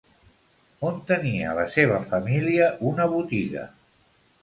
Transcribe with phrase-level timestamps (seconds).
[0.91, 3.71] On tenia la seva família una botiga?